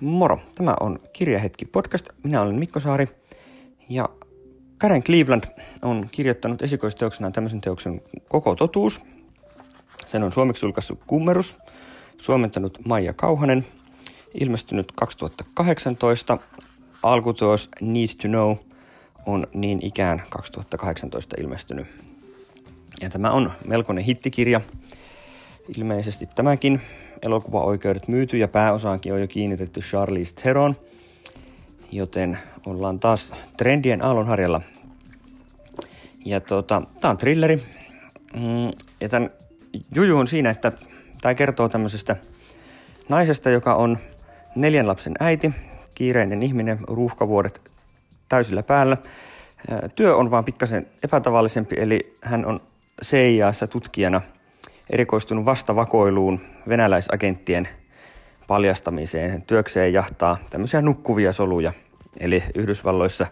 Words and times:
Moro, 0.00 0.40
tämä 0.54 0.74
on 0.80 1.00
Kirjahetki 1.12 1.64
podcast. 1.64 2.08
Minä 2.22 2.42
olen 2.42 2.54
Mikko 2.54 2.80
Saari 2.80 3.08
ja 3.88 4.08
Karen 4.78 5.02
Cleveland 5.02 5.44
on 5.82 6.08
kirjoittanut 6.12 6.62
esikoisteoksena 6.62 7.30
tämmöisen 7.30 7.60
teoksen 7.60 8.02
Koko 8.28 8.54
totuus. 8.54 9.00
Sen 10.06 10.22
on 10.22 10.32
suomeksi 10.32 10.66
julkaissut 10.66 11.00
Kummerus, 11.06 11.56
suomentanut 12.18 12.78
Maija 12.84 13.12
Kauhanen, 13.12 13.66
ilmestynyt 14.40 14.92
2018. 14.92 16.38
Alkutuos 17.02 17.70
Need 17.80 18.08
to 18.22 18.28
Know 18.28 18.56
on 19.26 19.46
niin 19.54 19.78
ikään 19.82 20.22
2018 20.30 21.36
ilmestynyt. 21.40 21.86
Ja 23.00 23.10
tämä 23.10 23.30
on 23.30 23.52
melkoinen 23.66 24.04
hittikirja, 24.04 24.60
ilmeisesti 25.76 26.26
tämäkin 26.34 26.80
elokuvaoikeudet 27.22 28.08
myyty 28.08 28.38
ja 28.38 28.48
pääosaankin 28.48 29.12
on 29.12 29.20
jo 29.20 29.28
kiinnitetty 29.28 29.80
Charlize 29.80 30.34
Theron, 30.34 30.76
joten 31.92 32.38
ollaan 32.66 33.00
taas 33.00 33.32
trendien 33.56 34.04
aallonharjalla. 34.04 34.60
Ja 36.24 36.40
tota, 36.40 36.82
tää 37.00 37.10
on 37.10 37.16
thrilleri. 37.16 37.62
Mm, 38.34 38.70
ja 39.00 39.08
tämän 39.08 39.30
juju 39.94 40.18
on 40.18 40.26
siinä, 40.26 40.50
että 40.50 40.72
tämä 41.20 41.34
kertoo 41.34 41.68
tämmöisestä 41.68 42.16
naisesta, 43.08 43.50
joka 43.50 43.74
on 43.74 43.98
neljän 44.54 44.88
lapsen 44.88 45.14
äiti, 45.20 45.52
kiireinen 45.94 46.42
ihminen, 46.42 46.78
ruuhkavuodet 46.88 47.72
täysillä 48.28 48.62
päällä. 48.62 48.96
Työ 49.94 50.16
on 50.16 50.30
vaan 50.30 50.44
pikkasen 50.44 50.86
epätavallisempi, 51.04 51.76
eli 51.78 52.16
hän 52.22 52.46
on 52.46 52.60
CIAssa 53.04 53.66
tutkijana– 53.66 54.20
erikoistunut 54.90 55.44
vastavakoiluun 55.44 56.40
venäläisagenttien 56.68 57.68
paljastamiseen. 58.46 59.42
Työkseen 59.42 59.92
jahtaa 59.92 60.36
tämmöisiä 60.50 60.82
nukkuvia 60.82 61.32
soluja, 61.32 61.72
eli 62.20 62.42
Yhdysvalloissa 62.54 63.26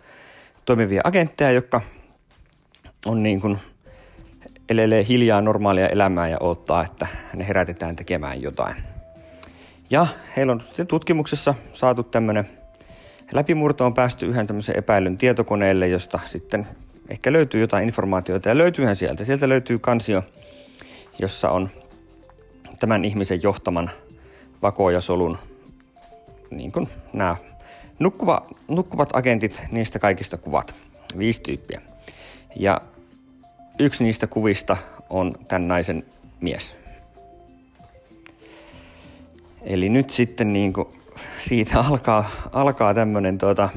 toimivia 0.64 1.00
agentteja, 1.04 1.50
jotka 1.50 1.80
on 3.06 3.22
niin 3.22 3.40
kuin 3.40 3.58
elelee 4.68 5.04
hiljaa 5.08 5.40
normaalia 5.40 5.88
elämää 5.88 6.28
ja 6.28 6.36
odottaa, 6.40 6.84
että 6.84 7.06
ne 7.34 7.48
herätetään 7.48 7.96
tekemään 7.96 8.42
jotain. 8.42 8.76
Ja 9.90 10.06
heillä 10.36 10.52
on 10.52 10.60
sitten 10.60 10.86
tutkimuksessa 10.86 11.54
saatu 11.72 12.02
tämmöinen 12.02 12.48
läpimurto 13.32 13.86
on 13.86 13.94
päästy 13.94 14.26
yhden 14.26 14.46
tämmöisen 14.46 14.78
epäilyn 14.78 15.16
tietokoneelle, 15.16 15.88
josta 15.88 16.20
sitten 16.26 16.66
ehkä 17.08 17.32
löytyy 17.32 17.60
jotain 17.60 17.84
informaatiota 17.84 18.48
ja 18.48 18.58
löytyyhän 18.58 18.96
sieltä. 18.96 19.24
Sieltä 19.24 19.48
löytyy 19.48 19.78
kansio 19.78 20.22
jossa 21.18 21.50
on 21.50 21.70
tämän 22.80 23.04
ihmisen 23.04 23.42
johtaman 23.42 23.90
vakojasolun 24.62 25.38
niin 26.50 26.72
kuin 26.72 26.88
nämä 27.12 27.36
nukkuva, 27.98 28.46
nukkuvat 28.68 29.10
agentit, 29.12 29.62
niistä 29.70 29.98
kaikista 29.98 30.36
kuvat, 30.36 30.74
viisi 31.18 31.40
tyyppiä. 31.40 31.80
Ja 32.56 32.80
yksi 33.78 34.04
niistä 34.04 34.26
kuvista 34.26 34.76
on 35.10 35.32
tämän 35.48 35.68
naisen 35.68 36.04
mies. 36.40 36.76
Eli 39.62 39.88
nyt 39.88 40.10
sitten 40.10 40.52
niin 40.52 40.72
kuin 40.72 40.88
siitä 41.48 41.80
alkaa, 41.80 42.30
alkaa 42.52 42.94
tämmöinen 42.94 43.38
tuota, 43.38 43.68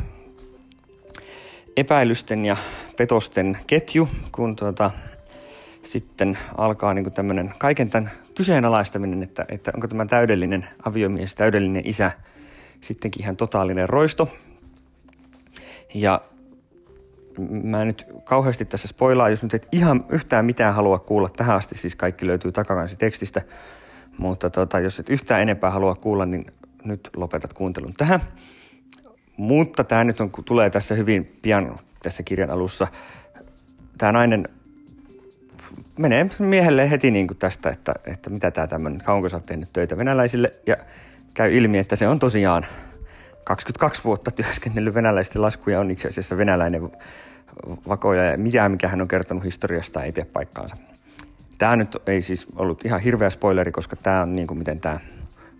epäilysten 1.77 2.45
ja 2.45 2.57
petosten 2.97 3.57
ketju, 3.67 4.09
kun 4.31 4.55
tuota, 4.55 4.91
sitten 5.87 6.37
alkaa 6.57 6.93
niin 6.93 7.11
tämmöinen 7.11 7.53
kaiken 7.57 7.89
tämän 7.89 8.11
kyseenalaistaminen, 8.35 9.23
että, 9.23 9.45
että 9.49 9.71
onko 9.75 9.87
tämä 9.87 10.05
täydellinen 10.05 10.67
aviomies, 10.85 11.35
täydellinen 11.35 11.81
isä, 11.85 12.11
sittenkin 12.81 13.21
ihan 13.23 13.37
totaalinen 13.37 13.89
roisto. 13.89 14.29
Ja 15.93 16.21
mä 17.63 17.81
en 17.81 17.87
nyt 17.87 18.05
kauheasti 18.23 18.65
tässä 18.65 18.87
spoilaa, 18.87 19.29
jos 19.29 19.43
nyt 19.43 19.53
et 19.53 19.67
ihan 19.71 20.05
yhtään 20.09 20.45
mitään 20.45 20.73
halua 20.73 20.99
kuulla 20.99 21.29
tähän 21.29 21.55
asti, 21.55 21.77
siis 21.77 21.95
kaikki 21.95 22.27
löytyy 22.27 22.51
takakansi 22.51 22.95
tekstistä, 22.95 23.41
mutta 24.17 24.49
tota, 24.49 24.79
jos 24.79 24.99
et 24.99 25.09
yhtään 25.09 25.41
enempää 25.41 25.71
halua 25.71 25.95
kuulla, 25.95 26.25
niin 26.25 26.45
nyt 26.83 27.09
lopetat 27.15 27.53
kuuntelun 27.53 27.93
tähän. 27.93 28.19
Mutta 29.37 29.83
tämä 29.83 30.03
nyt 30.03 30.21
on, 30.21 30.31
tulee 30.45 30.69
tässä 30.69 30.95
hyvin 30.95 31.37
pian 31.41 31.79
tässä 32.03 32.23
kirjan 32.23 32.49
alussa. 32.49 32.87
Tämä 33.97 34.11
nainen 34.11 34.43
menee 35.97 36.29
miehelle 36.39 36.89
heti 36.89 37.11
niin 37.11 37.27
kuin 37.27 37.37
tästä, 37.37 37.69
että, 37.69 37.93
että 38.05 38.29
mitä 38.29 38.51
tämä 38.51 38.67
tämmöinen, 38.67 39.01
kauanko 39.01 39.29
sä 39.29 39.37
oot 39.37 39.45
tehnyt 39.45 39.69
töitä 39.73 39.97
venäläisille, 39.97 40.51
ja 40.67 40.77
käy 41.33 41.55
ilmi, 41.55 41.77
että 41.77 41.95
se 41.95 42.07
on 42.07 42.19
tosiaan 42.19 42.65
22 43.43 44.03
vuotta 44.03 44.31
työskennellyt 44.31 44.93
venäläisten 44.93 45.41
laskuja, 45.41 45.79
on 45.79 45.91
itse 45.91 46.07
asiassa 46.07 46.37
venäläinen 46.37 46.91
vakoja, 47.87 48.23
ja 48.23 48.37
mitään, 48.37 48.71
mikä 48.71 48.87
hän 48.87 49.01
on 49.01 49.07
kertonut 49.07 49.43
historiasta, 49.43 50.03
ei 50.03 50.11
pidä 50.11 50.25
paikkaansa. 50.33 50.77
Tämä 51.57 51.75
nyt 51.75 51.97
ei 52.07 52.21
siis 52.21 52.47
ollut 52.55 52.85
ihan 52.85 52.99
hirveä 52.99 53.29
spoileri, 53.29 53.71
koska 53.71 53.95
tämä 53.95 54.21
on 54.21 54.33
niin 54.33 54.47
kuin 54.47 54.57
miten 54.57 54.79
tämä 54.79 54.99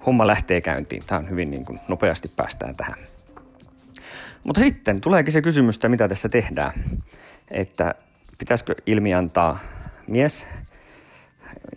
homma 0.06 0.28
lähtee 0.28 0.62
käyntiin. 0.62 1.04
Tämä 1.08 1.20
on 1.20 1.30
hyvin 1.30 1.52
niin 1.52 1.66
kuin 1.66 1.80
nopeasti 1.88 2.32
päästään 2.36 2.76
tähän. 2.76 2.96
Mutta 4.44 4.60
sitten 4.60 5.02
tuleekin 5.02 5.34
se 5.34 5.42
kysymys, 5.42 5.80
mitä 5.88 6.08
tässä 6.08 6.30
tehdään. 6.30 6.72
Että 7.52 7.96
pitäisikö 8.38 8.76
ilmi 8.86 9.14
antaa 9.14 9.60
mies. 10.08 10.46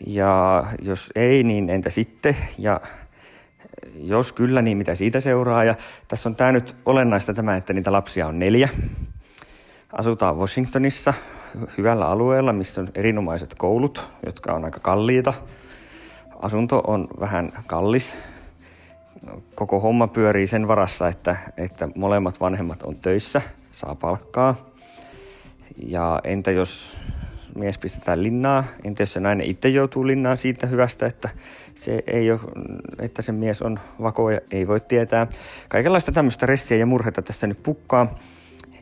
Ja 0.06 0.64
jos 0.82 1.12
ei, 1.14 1.42
niin 1.42 1.70
entä 1.70 1.90
sitten? 1.90 2.36
Ja 2.58 2.80
jos 3.94 4.32
kyllä, 4.32 4.62
niin 4.62 4.78
mitä 4.78 4.94
siitä 4.94 5.20
seuraa? 5.20 5.64
Ja 5.64 5.74
tässä 6.08 6.28
on 6.28 6.36
tämä 6.36 6.52
nyt 6.52 6.76
olennaista 6.86 7.34
tämä, 7.34 7.56
että 7.56 7.72
niitä 7.72 7.92
lapsia 7.92 8.26
on 8.26 8.38
neljä. 8.38 8.68
Asutaan 9.92 10.38
Washingtonissa, 10.38 11.14
hyvällä 11.78 12.06
alueella, 12.06 12.52
missä 12.52 12.80
on 12.80 12.88
erinomaiset 12.94 13.54
koulut, 13.54 14.10
jotka 14.26 14.52
on 14.52 14.64
aika 14.64 14.80
kalliita. 14.80 15.34
Asunto 16.42 16.82
on 16.86 17.08
vähän 17.20 17.52
kallis. 17.66 18.16
Koko 19.54 19.80
homma 19.80 20.08
pyörii 20.08 20.46
sen 20.46 20.68
varassa, 20.68 21.08
että, 21.08 21.36
että 21.56 21.88
molemmat 21.94 22.40
vanhemmat 22.40 22.82
on 22.82 22.98
töissä, 22.98 23.42
saa 23.72 23.94
palkkaa. 23.94 24.54
Ja 25.86 26.20
entä 26.24 26.50
jos 26.50 27.00
mies 27.60 27.78
pistetään 27.78 28.22
linnaa. 28.22 28.64
Entä 28.84 29.02
jos 29.02 29.12
se 29.12 29.20
nainen 29.20 29.46
itse 29.46 29.68
joutuu 29.68 30.06
linnaan 30.06 30.38
siitä 30.38 30.66
hyvästä, 30.66 31.06
että 31.06 31.28
se 31.74 32.02
ei 32.06 32.30
ole, 32.30 32.40
että 32.98 33.22
se 33.22 33.32
mies 33.32 33.62
on 33.62 33.78
vakoja, 34.02 34.40
ei 34.50 34.68
voi 34.68 34.80
tietää. 34.80 35.26
Kaikenlaista 35.68 36.12
tämmöistä 36.12 36.46
ressiä 36.46 36.76
ja 36.76 36.86
murhetta 36.86 37.22
tässä 37.22 37.46
nyt 37.46 37.62
pukkaa. 37.62 38.14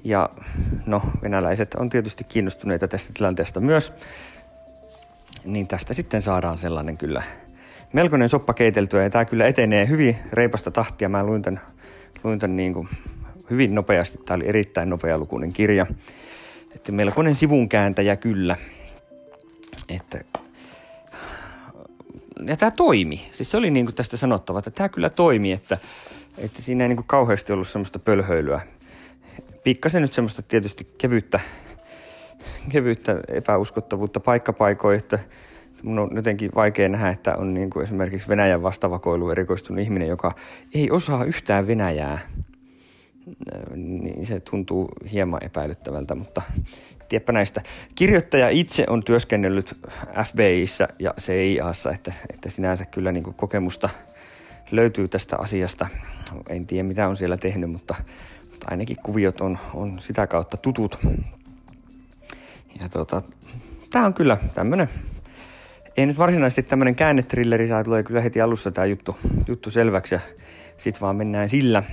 Ja 0.04 0.28
no, 0.86 1.02
venäläiset 1.22 1.74
on 1.74 1.88
tietysti 1.88 2.24
kiinnostuneita 2.24 2.88
tästä 2.88 3.12
tilanteesta 3.14 3.60
myös. 3.60 3.92
Niin 5.44 5.66
tästä 5.66 5.94
sitten 5.94 6.22
saadaan 6.22 6.58
sellainen 6.58 6.96
kyllä 6.96 7.22
melkoinen 7.92 8.28
soppa 8.28 8.54
keiteltyä 8.54 9.02
ja 9.02 9.10
tämä 9.10 9.24
kyllä 9.24 9.46
etenee 9.46 9.88
hyvin 9.88 10.16
reipasta 10.32 10.70
tahtia. 10.70 11.08
Mä 11.08 11.24
luin 11.24 11.42
tämän, 11.42 11.60
luin 12.24 12.38
tämän 12.38 12.56
niin 12.56 12.74
kuin 12.74 12.88
hyvin 13.50 13.74
nopeasti. 13.74 14.18
Tämä 14.18 14.36
oli 14.36 14.48
erittäin 14.48 14.90
nopealukuinen 14.90 15.52
kirja. 15.52 15.86
Että 16.74 16.92
melkoinen 16.92 17.34
sivunkääntäjä 17.34 18.16
kyllä. 18.16 18.56
Että 19.88 20.24
ja 22.46 22.56
tämä 22.56 22.70
toimi. 22.70 23.28
Siis 23.32 23.50
se 23.50 23.56
oli 23.56 23.70
niin 23.70 23.86
kuin 23.86 23.94
tästä 23.94 24.16
sanottava, 24.16 24.58
että 24.58 24.70
tämä 24.70 24.88
kyllä 24.88 25.10
toimi, 25.10 25.52
että, 25.52 25.78
että 26.38 26.62
siinä 26.62 26.84
ei 26.84 26.88
niin 26.88 26.96
kuin 26.96 27.06
kauheasti 27.06 27.52
ollut 27.52 27.68
semmoista 27.68 27.98
pölhöilyä. 27.98 28.60
Pikkasen 29.64 30.02
nyt 30.02 30.12
semmoista 30.12 30.42
tietysti 30.42 30.86
kevyyttä, 30.98 31.40
kevyyttä 32.68 33.20
epäuskottavuutta 33.28 34.20
paikkapaikoin, 34.20 34.98
että 34.98 35.18
mun 35.82 35.98
on 35.98 36.10
jotenkin 36.14 36.50
vaikea 36.54 36.88
nähdä, 36.88 37.08
että 37.08 37.36
on 37.36 37.54
niin 37.54 37.70
kuin 37.70 37.82
esimerkiksi 37.82 38.28
Venäjän 38.28 38.62
vastavakoilu 38.62 39.30
erikoistunut 39.30 39.82
ihminen, 39.82 40.08
joka 40.08 40.34
ei 40.74 40.90
osaa 40.90 41.24
yhtään 41.24 41.66
Venäjää 41.66 42.18
niin 43.74 44.26
se 44.26 44.40
tuntuu 44.40 44.88
hieman 45.12 45.44
epäilyttävältä, 45.44 46.14
mutta 46.14 46.42
tiedäpä 47.08 47.32
näistä. 47.32 47.62
Kirjoittaja 47.94 48.48
itse 48.48 48.84
on 48.88 49.04
työskennellyt 49.04 49.76
FBIssä 50.24 50.88
ja 50.98 51.14
CIAssa, 51.20 51.90
että, 51.90 52.12
että 52.32 52.50
sinänsä 52.50 52.84
kyllä 52.84 53.12
niin 53.12 53.24
kokemusta 53.24 53.88
löytyy 54.70 55.08
tästä 55.08 55.36
asiasta. 55.36 55.86
En 56.48 56.66
tiedä 56.66 56.88
mitä 56.88 57.08
on 57.08 57.16
siellä 57.16 57.36
tehnyt, 57.36 57.70
mutta, 57.70 57.94
mutta 58.50 58.66
ainakin 58.70 58.96
kuviot 59.02 59.40
on, 59.40 59.58
on 59.74 59.98
sitä 59.98 60.26
kautta 60.26 60.56
tutut. 60.56 60.98
Ja 62.80 62.88
tota, 62.88 63.22
tämä 63.90 64.06
on 64.06 64.14
kyllä 64.14 64.36
tämmöinen, 64.54 64.88
ei 65.96 66.06
nyt 66.06 66.18
varsinaisesti 66.18 66.62
tämmöinen 66.62 66.94
käännetrilleri, 66.94 67.68
saa 67.68 67.84
tulee 67.84 68.02
kyllä 68.02 68.20
heti 68.20 68.40
alussa 68.40 68.70
tämä 68.70 68.84
juttu, 68.84 69.16
juttu 69.48 69.70
selväksi 69.70 70.14
ja 70.14 70.20
sitten 70.76 71.00
vaan 71.00 71.16
mennään 71.16 71.48
sillä– 71.48 71.82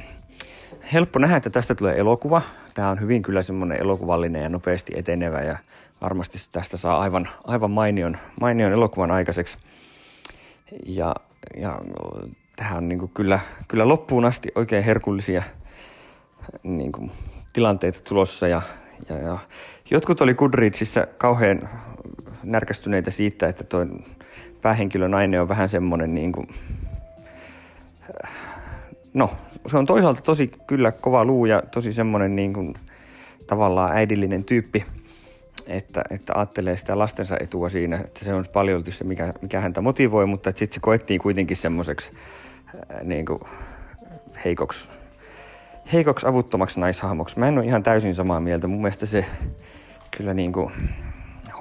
helppo 0.93 1.19
nähdä, 1.19 1.37
että 1.37 1.49
tästä 1.49 1.75
tulee 1.75 1.99
elokuva. 1.99 2.41
Tämä 2.73 2.89
on 2.89 2.99
hyvin 2.99 3.21
kyllä 3.21 3.41
semmoinen 3.41 3.81
elokuvallinen 3.81 4.43
ja 4.43 4.49
nopeasti 4.49 4.93
etenevä 4.95 5.39
ja 5.39 5.57
varmasti 6.01 6.37
tästä 6.51 6.77
saa 6.77 6.99
aivan, 6.99 7.27
aivan 7.43 7.71
mainion, 7.71 8.17
mainion 8.41 8.71
elokuvan 8.71 9.11
aikaiseksi. 9.11 9.57
Ja, 10.85 11.15
ja 11.57 11.79
tähän 12.55 12.77
on 12.77 12.89
niin 12.89 13.09
kyllä, 13.13 13.39
kyllä 13.67 13.87
loppuun 13.87 14.25
asti 14.25 14.49
oikein 14.55 14.83
herkullisia 14.83 15.43
niin 16.63 16.91
kuin, 16.91 17.11
tilanteita 17.53 17.99
tulossa 18.03 18.47
ja, 18.47 18.61
ja, 19.09 19.17
ja 19.17 19.37
jotkut 19.91 20.21
oli 20.21 20.33
Goodreadsissa 20.33 21.07
kauhean 21.17 21.69
närkästyneitä 22.43 23.11
siitä, 23.11 23.47
että 23.47 23.63
tuo 23.63 23.85
päähenkilö 24.61 25.07
nainen 25.07 25.41
on 25.41 25.47
vähän 25.47 25.69
semmoinen 25.69 26.15
niin 26.15 26.31
kuin, 26.31 26.47
no 29.15 29.29
se 29.67 29.77
on 29.77 29.85
toisaalta 29.85 30.21
tosi 30.21 30.51
kyllä 30.67 30.91
kova 30.91 31.25
luu 31.25 31.45
ja 31.45 31.63
tosi 31.73 31.93
semmoinen 31.93 32.35
niin 32.35 32.53
kuin, 32.53 32.73
tavallaan 33.47 33.95
äidillinen 33.95 34.43
tyyppi, 34.43 34.85
että, 35.67 36.01
että 36.09 36.33
ajattelee 36.35 36.77
sitä 36.77 36.99
lastensa 36.99 37.37
etua 37.39 37.69
siinä, 37.69 37.97
että 37.97 38.25
se 38.25 38.33
on 38.33 38.45
paljon 38.53 38.83
se, 38.89 39.03
mikä, 39.03 39.33
mikä 39.41 39.59
häntä 39.59 39.81
motivoi, 39.81 40.25
mutta 40.25 40.49
sitten 40.49 40.73
se 40.73 40.79
koettiin 40.79 41.21
kuitenkin 41.21 41.57
semmoiseksi 41.57 42.11
niin 43.03 43.25
kuin, 43.25 43.39
heikoksi, 44.45 44.89
heikoksi 45.93 46.27
avuttomaksi 46.27 46.79
naishahmoksi. 46.79 47.39
Mä 47.39 47.47
en 47.47 47.57
ole 47.57 47.65
ihan 47.65 47.83
täysin 47.83 48.15
samaa 48.15 48.39
mieltä. 48.39 48.67
Mun 48.67 48.81
mielestä 48.81 49.05
se 49.05 49.25
kyllä 50.17 50.33
niin 50.33 50.53
kuin, 50.53 50.71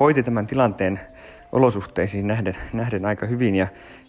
hoiti 0.01 0.23
tämän 0.23 0.47
tilanteen 0.47 1.01
olosuhteisiin 1.53 2.27
nähden, 2.27 2.57
nähden 2.73 3.07
aika 3.07 3.27
hyvin 3.27 3.55
ja 3.55 3.67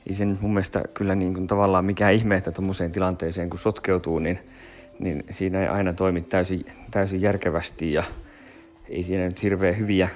ei 0.09 0.15
sen 0.15 0.37
mun 0.41 0.53
mielestä 0.53 0.83
kyllä 0.93 1.15
niin 1.15 1.33
kuin 1.33 1.47
tavallaan 1.47 1.85
mikään 1.85 2.13
ihme, 2.13 2.35
että 2.35 2.51
tuommoiseen 2.51 2.91
tilanteeseen 2.91 3.49
kun 3.49 3.59
sotkeutuu, 3.59 4.19
niin, 4.19 4.39
niin 4.99 5.23
siinä 5.29 5.61
ei 5.61 5.67
aina 5.67 5.93
toimi 5.93 6.21
täysin, 6.21 6.65
täysin 6.91 7.21
järkevästi 7.21 7.93
ja 7.93 8.03
ei 8.89 9.03
siinä 9.03 9.25
nyt 9.25 9.43
hirveän 9.43 9.77
hyviä, 9.77 10.09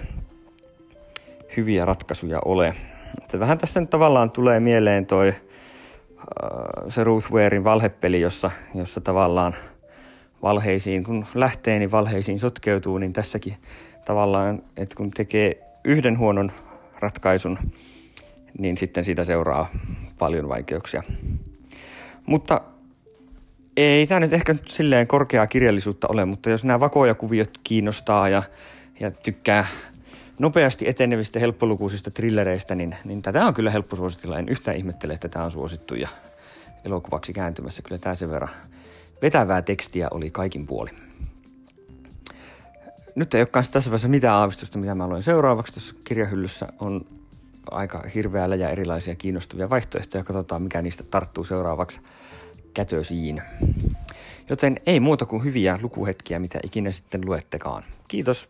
hyviä 1.57 1.85
ratkaisuja 1.85 2.39
ole. 2.45 2.73
Että 3.21 3.39
vähän 3.39 3.57
tässä 3.57 3.79
nyt 3.79 3.89
tavallaan 3.89 4.31
tulee 4.31 4.59
mieleen 4.59 5.05
toi 5.05 5.27
äh, 5.27 5.35
se 6.87 7.03
Ruth 7.03 7.31
Warein 7.31 7.63
valhepeli, 7.63 8.21
jossa, 8.21 8.51
jossa 8.75 9.01
tavallaan 9.01 9.55
valheisiin, 10.41 11.03
kun 11.03 11.25
lähtee, 11.35 11.79
niin 11.79 11.91
valheisiin 11.91 12.39
sotkeutuu, 12.39 12.97
niin 12.97 13.13
tässäkin 13.13 13.55
tavallaan, 14.05 14.61
että 14.77 14.95
kun 14.95 15.11
tekee 15.11 15.59
yhden 15.83 16.17
huonon 16.17 16.51
ratkaisun, 16.99 17.57
niin 18.59 18.77
sitten 18.77 19.05
siitä 19.05 19.23
seuraa 19.23 19.69
paljon 20.19 20.49
vaikeuksia. 20.49 21.03
Mutta 22.25 22.61
ei 23.77 24.07
tämä 24.07 24.19
nyt 24.19 24.33
ehkä 24.33 24.55
silleen 24.67 25.07
korkeaa 25.07 25.47
kirjallisuutta 25.47 26.07
ole, 26.07 26.25
mutta 26.25 26.49
jos 26.49 26.63
nämä 26.63 26.79
vakoja 26.79 27.15
kuviot 27.15 27.57
kiinnostaa 27.63 28.29
ja, 28.29 28.43
ja 28.99 29.11
tykkää 29.11 29.65
nopeasti 30.39 30.87
etenevistä 30.87 31.39
helppolukuisista 31.39 32.11
trillereistä, 32.11 32.75
niin, 32.75 32.95
niin 33.05 33.21
tätä 33.21 33.45
on 33.45 33.53
kyllä 33.53 33.71
helppo 33.71 33.95
suositella. 33.95 34.39
En 34.39 34.49
yhtään 34.49 34.77
ihmettele, 34.77 35.13
että 35.13 35.29
tämä 35.29 35.45
on 35.45 35.51
suosittu 35.51 35.95
ja 35.95 36.09
elokuvaksi 36.85 37.33
kääntymässä. 37.33 37.81
Kyllä 37.81 37.99
tämä 37.99 38.15
sen 38.15 38.31
verran 38.31 38.49
vetävää 39.21 39.61
tekstiä 39.61 40.07
oli 40.11 40.31
kaikin 40.31 40.67
puoli. 40.67 40.89
Nyt 43.15 43.33
ei 43.33 43.41
olekaan 43.41 43.65
tässä 43.71 43.89
vaiheessa 43.89 44.07
mitään 44.07 44.35
aavistusta, 44.35 44.79
mitä 44.79 44.95
mä 44.95 45.07
luen 45.07 45.23
seuraavaksi. 45.23 45.73
Tuossa 45.73 45.95
kirjahyllyssä 46.03 46.67
on 46.79 47.05
aika 47.71 48.03
hirveällä 48.15 48.55
ja 48.55 48.69
erilaisia 48.69 49.15
kiinnostavia 49.15 49.69
vaihtoehtoja. 49.69 50.23
Katsotaan, 50.23 50.61
mikä 50.61 50.81
niistä 50.81 51.03
tarttuu 51.03 51.43
seuraavaksi 51.43 51.99
kätösiin. 52.73 53.41
Joten 54.49 54.77
ei 54.85 54.99
muuta 54.99 55.25
kuin 55.25 55.43
hyviä 55.43 55.79
lukuhetkiä, 55.81 56.39
mitä 56.39 56.59
ikinä 56.63 56.91
sitten 56.91 57.21
luettekaan. 57.25 57.83
Kiitos. 58.07 58.49